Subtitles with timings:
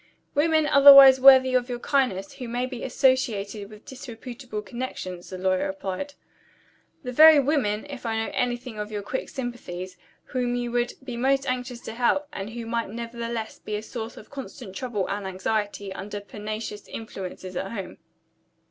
[0.33, 5.67] "Women, otherwise worthy of your kindness, who may be associated with disreputable connections," the lawyer
[5.67, 6.15] replied.
[7.03, 11.17] "The very women, if I know anything of your quick sympathies, whom you would be
[11.17, 15.27] most anxious to help, and who might nevertheless be a source of constant trouble and
[15.27, 17.99] anxiety, under pernicious influences at home."